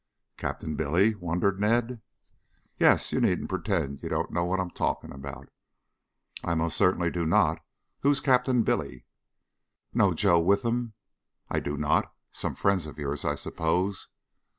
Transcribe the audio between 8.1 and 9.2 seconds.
Captain Billy?"